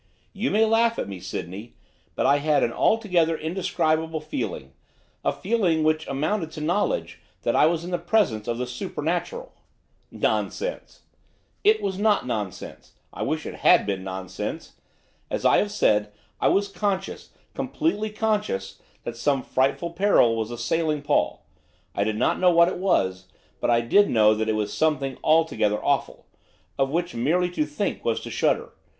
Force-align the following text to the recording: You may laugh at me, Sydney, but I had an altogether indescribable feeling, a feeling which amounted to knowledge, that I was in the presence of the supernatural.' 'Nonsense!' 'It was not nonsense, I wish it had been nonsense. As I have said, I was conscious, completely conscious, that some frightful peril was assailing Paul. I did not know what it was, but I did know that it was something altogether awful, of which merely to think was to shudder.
You 0.33 0.49
may 0.49 0.65
laugh 0.65 0.97
at 0.97 1.07
me, 1.07 1.19
Sydney, 1.19 1.75
but 2.15 2.25
I 2.25 2.37
had 2.37 2.63
an 2.63 2.73
altogether 2.73 3.37
indescribable 3.37 4.19
feeling, 4.19 4.73
a 5.23 5.31
feeling 5.31 5.83
which 5.83 6.07
amounted 6.07 6.49
to 6.53 6.61
knowledge, 6.61 7.19
that 7.43 7.55
I 7.55 7.67
was 7.67 7.85
in 7.85 7.91
the 7.91 7.99
presence 7.99 8.47
of 8.47 8.57
the 8.57 8.65
supernatural.' 8.65 9.51
'Nonsense!' 10.09 11.01
'It 11.63 11.83
was 11.83 11.99
not 11.99 12.25
nonsense, 12.25 12.93
I 13.13 13.21
wish 13.21 13.45
it 13.45 13.57
had 13.57 13.85
been 13.85 14.03
nonsense. 14.03 14.73
As 15.29 15.45
I 15.45 15.57
have 15.57 15.71
said, 15.71 16.11
I 16.39 16.47
was 16.47 16.67
conscious, 16.67 17.29
completely 17.53 18.09
conscious, 18.09 18.81
that 19.03 19.15
some 19.15 19.43
frightful 19.43 19.91
peril 19.91 20.35
was 20.35 20.49
assailing 20.49 21.03
Paul. 21.03 21.45
I 21.93 22.03
did 22.03 22.15
not 22.17 22.39
know 22.39 22.49
what 22.49 22.69
it 22.69 22.79
was, 22.79 23.27
but 23.59 23.69
I 23.69 23.81
did 23.81 24.09
know 24.09 24.33
that 24.33 24.49
it 24.49 24.53
was 24.55 24.73
something 24.73 25.19
altogether 25.23 25.77
awful, 25.85 26.25
of 26.79 26.89
which 26.89 27.13
merely 27.13 27.51
to 27.51 27.67
think 27.67 28.03
was 28.03 28.19
to 28.21 28.31
shudder. 28.31 28.71